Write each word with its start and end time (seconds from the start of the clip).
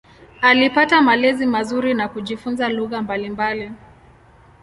Alipata 0.41 1.01
malezi 1.01 1.45
mazuri 1.45 1.93
na 1.93 2.09
kujifunza 2.09 2.69
lugha 2.69 3.01
mbalimbali. 3.01 3.71